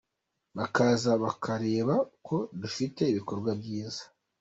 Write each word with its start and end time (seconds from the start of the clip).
Bakaza 0.57 1.11
bakareba 1.23 1.95
ko 2.27 2.37
dufite 2.61 3.01
ibikorwa 3.11 3.51
byiza. 3.59 4.03